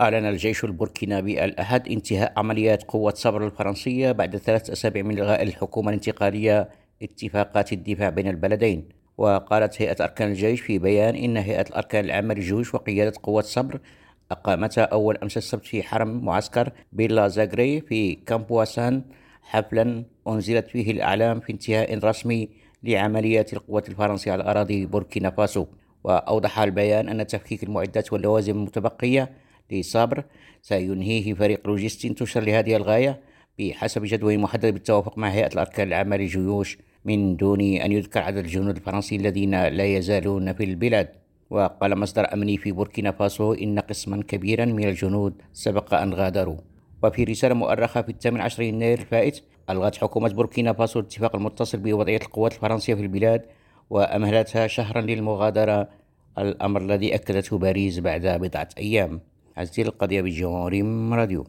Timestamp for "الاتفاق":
51.00-51.36